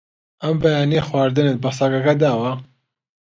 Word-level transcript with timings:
ئەم 0.43 0.55
بەیانییە 0.61 1.03
خواردنت 1.09 1.57
بە 1.63 1.69
سەگەکە 1.77 2.13
داوە؟ 2.21 2.51